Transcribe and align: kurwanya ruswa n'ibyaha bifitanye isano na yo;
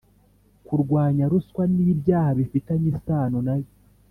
kurwanya 0.65 1.25
ruswa 1.31 1.63
n'ibyaha 1.73 2.29
bifitanye 2.39 2.87
isano 2.93 3.39
na 3.47 3.53
yo; 3.59 3.69